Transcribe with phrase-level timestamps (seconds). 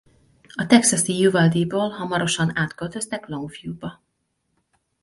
[0.55, 4.01] A texasi Uvalde-ból hamarosan átköltöztek Longview-ba.